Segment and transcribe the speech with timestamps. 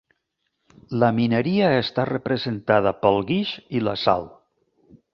[1.03, 4.31] La mineria està representada pel guix i la sal.